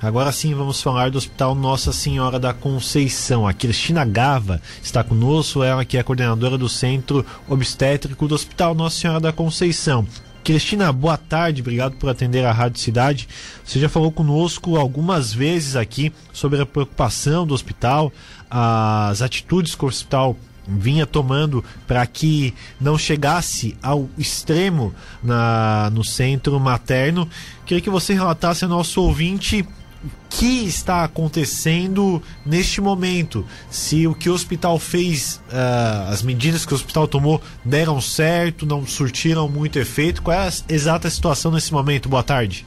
[0.00, 3.48] Agora sim vamos falar do Hospital Nossa Senhora da Conceição.
[3.48, 9.00] A Cristina Gava está conosco, ela que é coordenadora do Centro Obstétrico do Hospital Nossa
[9.00, 10.06] Senhora da Conceição.
[10.44, 13.26] Cristina, boa tarde, obrigado por atender a Rádio Cidade.
[13.64, 18.12] Você já falou conosco algumas vezes aqui sobre a preocupação do hospital,
[18.50, 20.36] as atitudes que o hospital
[20.68, 27.28] vinha tomando para que não chegasse ao extremo na, no centro materno.
[27.64, 29.66] Queria que você relatasse ao nosso ouvinte
[30.04, 36.66] o que está acontecendo neste momento, se o que o hospital fez, uh, as medidas
[36.66, 41.50] que o hospital tomou deram certo, não surtiram muito efeito, qual é a exata situação
[41.50, 42.08] nesse momento?
[42.08, 42.66] Boa tarde.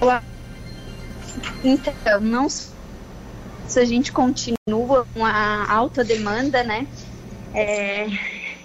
[0.00, 0.22] Olá.
[1.64, 6.86] Então, não se a gente continua com a alta demanda, né?
[7.54, 8.06] É,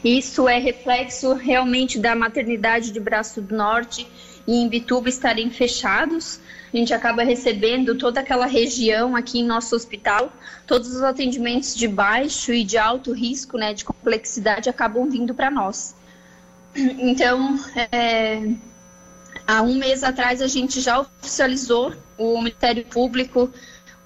[0.03, 4.07] isso é reflexo realmente da maternidade de Braço do Norte
[4.47, 6.39] e em Bituba estarem fechados.
[6.73, 10.31] A gente acaba recebendo toda aquela região aqui em nosso hospital.
[10.65, 15.51] Todos os atendimentos de baixo e de alto risco, né, de complexidade, acabam vindo para
[15.51, 15.95] nós.
[16.75, 17.59] Então,
[17.91, 18.53] é,
[19.47, 23.51] há um mês atrás a gente já oficializou o Ministério Público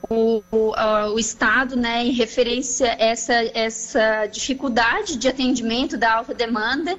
[0.09, 0.73] o, o,
[1.13, 6.97] o, Estado, né, em referência a essa, essa dificuldade de atendimento da alta demanda.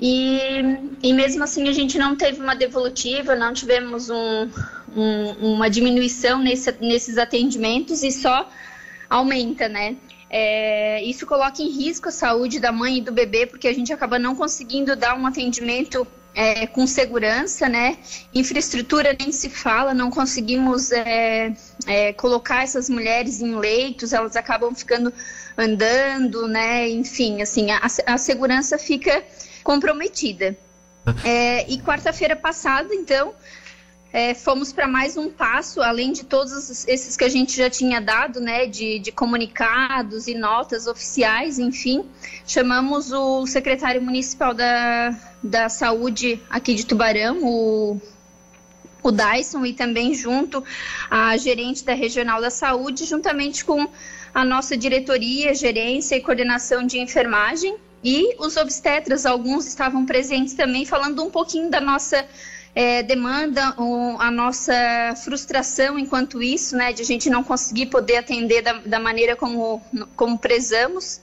[0.00, 0.48] E,
[1.02, 4.50] e mesmo assim a gente não teve uma devolutiva, não tivemos um,
[4.94, 8.48] um, uma diminuição nesse, nesses atendimentos e só
[9.08, 9.96] aumenta, né?
[10.28, 13.92] É, isso coloca em risco a saúde da mãe e do bebê, porque a gente
[13.92, 17.96] acaba não conseguindo dar um atendimento é, com segurança, né?
[18.34, 21.54] Infraestrutura nem se fala, não conseguimos é,
[21.86, 25.12] é, colocar essas mulheres em leitos, elas acabam ficando
[25.56, 26.88] andando, né?
[26.88, 29.22] Enfim, assim, a, a segurança fica
[29.64, 30.56] comprometida.
[31.24, 33.34] É, e quarta-feira passada, então,
[34.12, 38.00] é, fomos para mais um passo, além de todos esses que a gente já tinha
[38.00, 42.04] dado, né, de, de, comunicados e notas oficiais, enfim,
[42.46, 48.00] chamamos o secretário municipal da, da saúde aqui de Tubarão, o,
[49.02, 50.62] o Dyson, e também junto
[51.10, 53.88] a gerente da regional da saúde, juntamente com
[54.32, 60.84] a nossa diretoria, gerência e coordenação de enfermagem, e os obstetras, alguns estavam presentes também,
[60.84, 62.24] falando um pouquinho da nossa
[62.74, 63.74] é, demanda
[64.18, 64.74] a nossa
[65.24, 69.80] frustração enquanto isso, né, de a gente não conseguir poder atender da, da maneira como,
[70.16, 71.20] como prezamos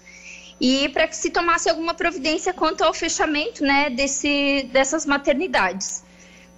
[0.60, 6.04] e para que se tomasse alguma providência quanto ao fechamento, né, desse, dessas maternidades.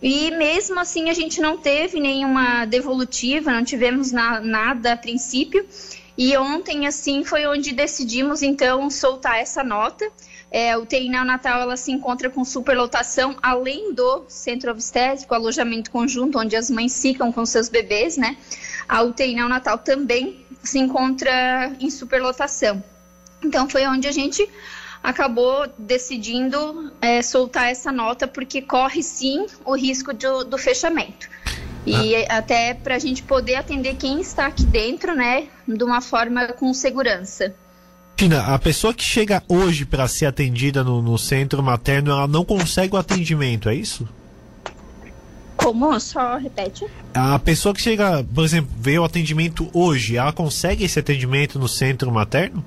[0.01, 5.65] E mesmo assim a gente não teve nenhuma devolutiva, não tivemos na, nada a princípio.
[6.17, 10.11] E ontem assim foi onde decidimos então soltar essa nota
[10.53, 16.55] é, UTI neonatal ela se encontra com superlotação, além do centro obstétrico, alojamento conjunto, onde
[16.55, 18.37] as mães ficam com seus bebês, né?
[18.87, 22.83] A UTI neonatal também se encontra em superlotação.
[23.43, 24.47] Então foi onde a gente
[25.01, 31.27] acabou decidindo é, soltar essa nota, porque corre sim o risco do, do fechamento.
[31.85, 32.37] E ah.
[32.37, 36.73] até para a gente poder atender quem está aqui dentro, né, de uma forma com
[36.73, 37.53] segurança.
[38.15, 42.45] Tina, a pessoa que chega hoje para ser atendida no, no, centro materno, ela não
[42.45, 44.07] consegue o atendimento, é isso?
[45.57, 45.99] Como?
[45.99, 46.85] Só repete.
[47.13, 51.67] A pessoa que chega, por exemplo, vê o atendimento hoje, ela consegue esse atendimento no
[51.67, 52.63] centro materno?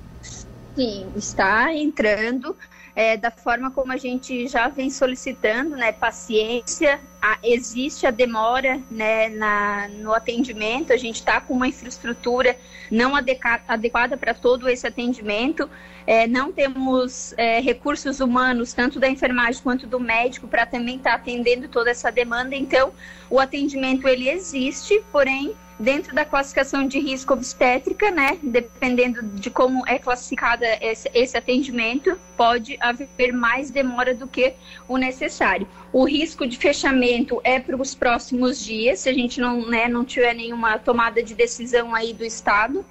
[0.75, 2.55] Sim, está entrando
[2.97, 8.81] é, da forma como a gente já vem solicitando, né, paciência, a, existe a demora
[8.91, 12.57] né, na, no atendimento, a gente está com uma infraestrutura
[12.91, 15.69] não adequa, adequada para todo esse atendimento,
[16.07, 21.11] é, não temos é, recursos humanos, tanto da enfermagem quanto do médico, para também estar
[21.11, 22.95] tá atendendo toda essa demanda, então
[23.29, 29.87] o atendimento ele existe, porém dentro da classificação de risco obstétrica, né, dependendo de como
[29.87, 34.55] é classificada esse, esse, atendimento, pode haver mais demora do que
[34.89, 35.69] o necessário.
[35.93, 40.05] O risco de fechamento é para os próximos dias, se a gente não, né, não
[40.05, 42.85] tiver nenhuma tomada de decisão aí do Estado.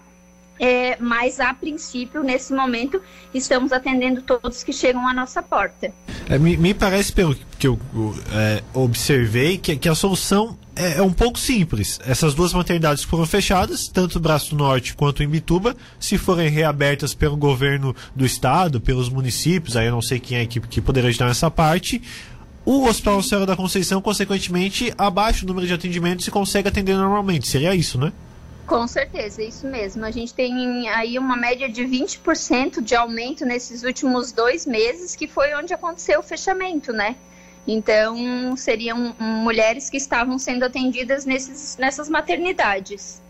[0.57, 3.01] É, mas a princípio, nesse momento,
[3.33, 5.93] estamos atendendo todos que chegam à nossa porta.
[6.29, 7.77] É, me, me, parece, pelo que eu
[8.33, 11.99] é, observei, que, que, a solução é, é, um pouco simples.
[12.05, 17.13] Essas duas maternidades foram fechadas, tanto o Braço Norte quanto em Bituba, se forem reabertas
[17.13, 21.07] pelo governo do estado, pelos municípios, aí eu não sei quem é que, que poderá
[21.07, 22.01] ajudar nessa parte.
[22.65, 27.47] O Hospital Céu da Conceição, consequentemente, abaixa o número de atendimentos e consegue atender normalmente.
[27.47, 28.11] Seria isso, né?
[28.65, 30.03] Com certeza, é isso mesmo.
[30.03, 35.27] A gente tem aí uma média de 20% de aumento nesses últimos dois meses, que
[35.27, 37.15] foi onde aconteceu o fechamento, né?
[37.67, 43.21] Então, seriam mulheres que estavam sendo atendidas nesses, nessas maternidades.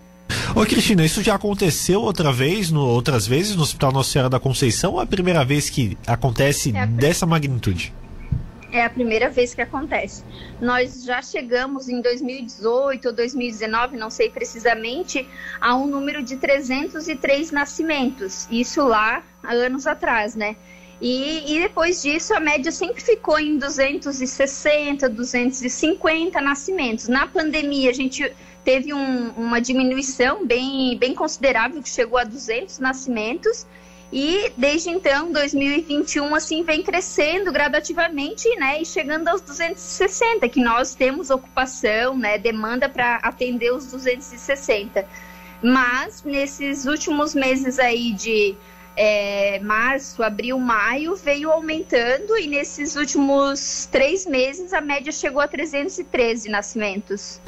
[0.56, 4.40] Ô Cristina, isso já aconteceu outra vez, no, outras vezes no Hospital Nossa Senhora da
[4.40, 7.94] Conceição ou é a primeira vez que acontece é dessa magnitude?
[8.72, 10.24] É a primeira vez que acontece.
[10.60, 15.26] Nós já chegamos em 2018 ou 2019, não sei precisamente,
[15.62, 18.48] a um número de 303 nascimentos.
[18.52, 20.58] Isso lá há anos atrás, né?
[21.02, 27.08] E, e, depois disso, a média sempre ficou em 260, 250 nascimentos.
[27.08, 28.32] Na pandemia, a gente
[28.64, 33.68] teve um, uma diminuição bem, bem considerável, que chegou a 200 nascimentos.
[34.12, 38.82] E desde então, 2021, assim, vem crescendo gradativamente, né?
[38.82, 42.38] E chegando aos 260, que nós temos ocupação, né?
[42.38, 45.06] Demanda para atender os 260.
[45.62, 48.56] Mas nesses últimos meses aí de
[48.96, 55.48] é, março, abril, maio, veio aumentando e nesses últimos três meses a média chegou a
[55.48, 57.42] 313 nascimentos.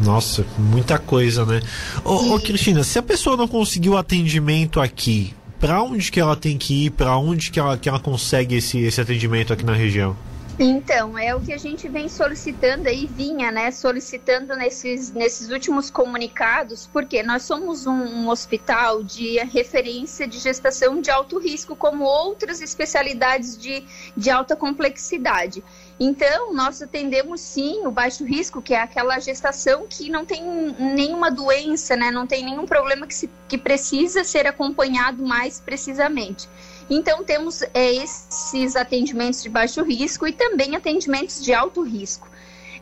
[0.00, 1.60] Nossa, muita coisa, né?
[2.04, 6.56] Ô, ô Cristina, se a pessoa não conseguiu atendimento aqui, para onde que ela tem
[6.56, 6.90] que ir?
[6.90, 10.16] Para onde que ela, que ela consegue esse, esse atendimento aqui na região?
[10.62, 15.90] Então, é o que a gente vem solicitando aí, vinha, né, solicitando nesses, nesses últimos
[15.90, 22.04] comunicados, porque nós somos um, um, hospital de referência de gestação de alto risco, como
[22.04, 23.82] outras especialidades de,
[24.14, 25.64] de alta complexidade.
[25.98, 30.42] Então, nós atendemos sim o baixo risco, que é aquela gestação que não tem
[30.78, 36.46] nenhuma doença, né, não tem nenhum problema que, se, que precisa ser acompanhado mais precisamente.
[36.90, 42.28] Então, temos é, esses atendimentos de baixo risco e também atendimentos de alto risco.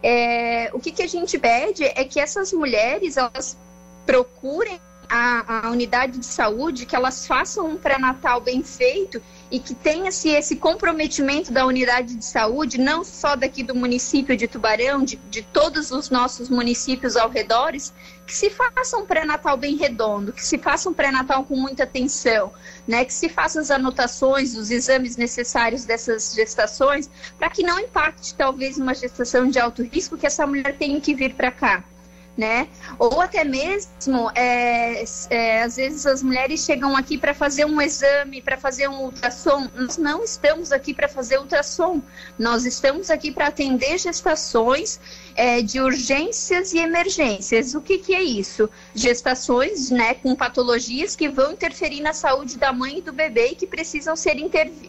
[0.03, 3.59] É, o que, que a gente pede é que essas mulheres elas
[4.07, 9.75] procurem a, a unidade de saúde, que elas façam um pré-natal bem feito e que
[9.75, 15.17] tenha-se esse comprometimento da unidade de saúde, não só daqui do município de Tubarão, de,
[15.31, 17.73] de todos os nossos municípios ao redor,
[18.27, 22.53] que se faça um pré-natal bem redondo, que se faça um pré-natal com muita atenção,
[22.87, 28.35] né, que se faça as anotações, os exames necessários dessas gestações, para que não impacte
[28.35, 31.85] talvez uma gestação de alto risco que essa mulher tenha que vir para cá
[32.39, 32.69] né?
[33.01, 38.41] Ou até mesmo, é, é, às vezes as mulheres chegam aqui para fazer um exame,
[38.41, 39.69] para fazer um ultrassom.
[39.75, 42.01] Nós não estamos aqui para fazer ultrassom.
[42.39, 45.01] Nós estamos aqui para atender gestações
[45.35, 47.75] é, de urgências e emergências.
[47.75, 48.71] O que, que é isso?
[48.95, 53.55] Gestações, né, com patologias que vão interferir na saúde da mãe e do bebê e
[53.57, 54.39] que precisam ser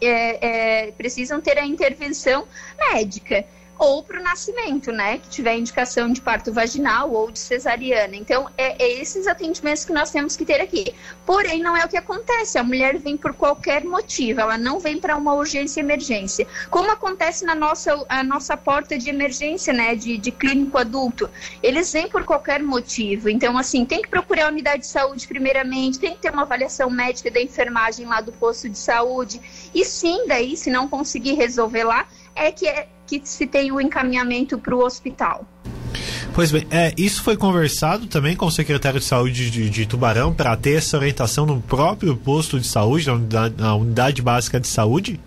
[0.01, 2.47] é, é, precisam ter a intervenção
[2.77, 3.43] médica
[3.79, 5.19] ou para o nascimento, né?
[5.19, 8.13] Que tiver indicação de parto vaginal ou de cesariana.
[8.13, 10.93] Então, é, é, esses atendimentos que nós temos que ter aqui.
[11.25, 12.57] Porém, não é o que acontece.
[12.57, 16.45] A mulher vem por qualquer motivo, ela não vem para uma urgência e emergência.
[16.69, 19.95] Como acontece na nossa, a nossa porta de emergência, né?
[19.95, 21.29] De, de clínico adulto.
[21.63, 23.29] Eles vêm por qualquer motivo.
[23.29, 26.89] Então, assim, tem que procurar a unidade de saúde primeiramente, tem que ter uma avaliação
[26.89, 29.39] médica da enfermagem lá do posto de saúde.
[29.73, 32.05] E sim, daí, se não conseguir resolver lá,
[32.35, 35.45] é que, é, que se tem o encaminhamento para o hospital.
[36.33, 40.31] Pois bem, é, isso foi conversado também com o secretário de saúde de, de Tubarão
[40.31, 44.67] para ter essa orientação no próprio posto de saúde, na unidade, na unidade básica de
[44.67, 45.19] saúde?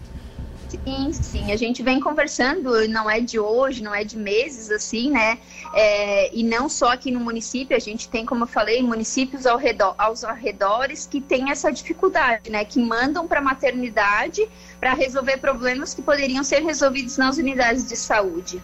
[0.72, 1.52] Sim, sim.
[1.52, 5.38] A gente vem conversando, não é de hoje, não é de meses, assim, né?
[5.74, 9.58] É, e não só aqui no município, a gente tem, como eu falei, municípios ao
[9.58, 12.64] redor, aos arredores que têm essa dificuldade, né?
[12.64, 14.48] Que mandam para a maternidade
[14.80, 18.62] para resolver problemas que poderiam ser resolvidos nas unidades de saúde.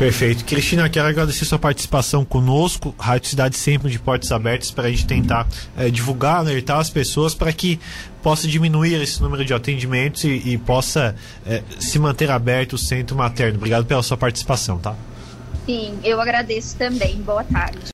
[0.00, 0.46] Perfeito.
[0.46, 2.94] Cristina, quero agradecer sua participação conosco.
[2.98, 7.34] Rádio Cidade sempre de portas abertas para a gente tentar é, divulgar, alertar as pessoas
[7.34, 7.78] para que
[8.22, 11.14] possa diminuir esse número de atendimentos e, e possa
[11.44, 13.58] é, se manter aberto o centro materno.
[13.58, 14.96] Obrigado pela sua participação, tá?
[15.66, 17.20] Sim, eu agradeço também.
[17.20, 17.80] Boa tarde.